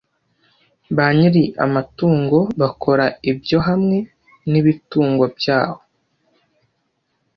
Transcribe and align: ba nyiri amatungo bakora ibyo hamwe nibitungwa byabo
ba 0.95 1.05
nyiri 1.17 1.43
amatungo 1.65 2.39
bakora 2.61 3.05
ibyo 3.31 3.57
hamwe 3.67 3.97
nibitungwa 4.49 5.25
byabo 5.37 5.79